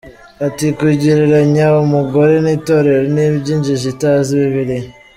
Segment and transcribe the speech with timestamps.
[0.47, 4.89] Ati “Kugereranya umugore n’Itorero ni iby’injiji itazi Bibiliya.